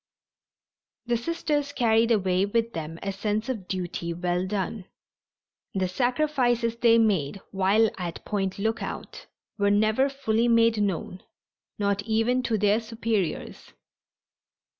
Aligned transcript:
The 1.05 1.15
Sisters 1.15 1.71
carried 1.73 2.09
away 2.09 2.43
with 2.47 2.73
them 2.73 2.97
a 3.03 3.11
sense 3.11 3.49
of 3.49 3.67
duty 3.67 4.15
well 4.15 4.47
done. 4.47 4.85
The 5.75 5.87
sacrifices 5.87 6.75
they 6.77 6.97
made 6.97 7.39
while 7.51 7.91
at 7.99 8.25
Point 8.25 8.57
Lookout 8.57 9.27
were 9.59 9.69
never 9.69 10.09
fully 10.09 10.47
made 10.47 10.81
known, 10.81 11.21
not 11.77 12.01
even 12.01 12.41
to 12.41 12.57
their 12.57 12.79
superiors. 12.79 13.73